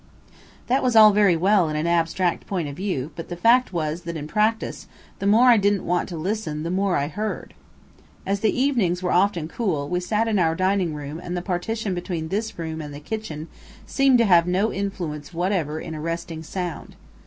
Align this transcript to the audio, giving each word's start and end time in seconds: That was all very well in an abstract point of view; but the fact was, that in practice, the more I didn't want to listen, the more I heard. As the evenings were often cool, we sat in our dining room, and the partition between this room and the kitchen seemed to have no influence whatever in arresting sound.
That 0.65 0.81
was 0.81 0.95
all 0.95 1.11
very 1.13 1.35
well 1.37 1.69
in 1.69 1.75
an 1.75 1.85
abstract 1.85 2.47
point 2.47 2.67
of 2.67 2.75
view; 2.75 3.11
but 3.15 3.29
the 3.29 3.35
fact 3.35 3.71
was, 3.71 4.01
that 4.01 4.17
in 4.17 4.25
practice, 4.25 4.87
the 5.19 5.27
more 5.27 5.49
I 5.49 5.57
didn't 5.57 5.85
want 5.85 6.09
to 6.09 6.17
listen, 6.17 6.63
the 6.63 6.71
more 6.71 6.97
I 6.97 7.07
heard. 7.07 7.53
As 8.25 8.39
the 8.39 8.49
evenings 8.59 9.03
were 9.03 9.11
often 9.11 9.47
cool, 9.47 9.87
we 9.87 9.99
sat 9.99 10.27
in 10.27 10.39
our 10.39 10.55
dining 10.55 10.95
room, 10.95 11.19
and 11.23 11.37
the 11.37 11.41
partition 11.43 11.93
between 11.93 12.29
this 12.29 12.57
room 12.57 12.81
and 12.81 12.95
the 12.95 12.99
kitchen 12.99 13.47
seemed 13.85 14.17
to 14.17 14.25
have 14.25 14.47
no 14.47 14.73
influence 14.73 15.35
whatever 15.35 15.79
in 15.79 15.93
arresting 15.93 16.41
sound. 16.41 16.95